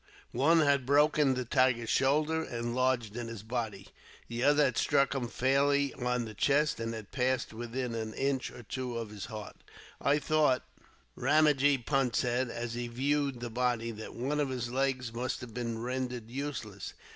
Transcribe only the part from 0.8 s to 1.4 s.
broken